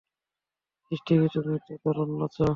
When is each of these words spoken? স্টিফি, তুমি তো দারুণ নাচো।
স্টিফি, 0.91 1.27
তুমি 1.35 1.57
তো 1.65 1.73
দারুণ 1.83 2.09
নাচো। 2.19 2.45